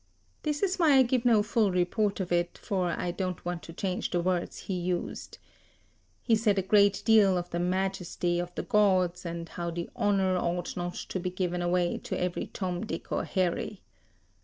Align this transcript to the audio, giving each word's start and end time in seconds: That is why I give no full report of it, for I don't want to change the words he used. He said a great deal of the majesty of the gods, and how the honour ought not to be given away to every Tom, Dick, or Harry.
That 0.41 0.63
is 0.63 0.77
why 0.79 0.93
I 0.95 1.03
give 1.03 1.25
no 1.25 1.43
full 1.43 1.71
report 1.71 2.19
of 2.19 2.31
it, 2.31 2.57
for 2.57 2.87
I 2.89 3.11
don't 3.11 3.45
want 3.45 3.61
to 3.61 3.73
change 3.73 4.09
the 4.09 4.19
words 4.19 4.61
he 4.61 4.73
used. 4.73 5.37
He 6.23 6.35
said 6.35 6.57
a 6.57 6.63
great 6.63 7.03
deal 7.05 7.37
of 7.37 7.51
the 7.51 7.59
majesty 7.59 8.39
of 8.39 8.51
the 8.55 8.63
gods, 8.63 9.27
and 9.27 9.47
how 9.47 9.69
the 9.69 9.91
honour 9.95 10.37
ought 10.37 10.75
not 10.75 10.95
to 10.95 11.19
be 11.19 11.29
given 11.29 11.61
away 11.61 11.99
to 11.99 12.19
every 12.19 12.47
Tom, 12.47 12.83
Dick, 12.83 13.11
or 13.11 13.25
Harry. 13.25 13.83